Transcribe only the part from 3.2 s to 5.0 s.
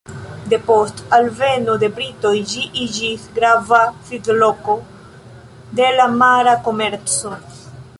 grava sidloko